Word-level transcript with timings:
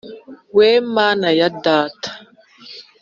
we 0.55 0.69
Mana 0.95 1.27
ya 1.39 1.49
data 1.65 2.09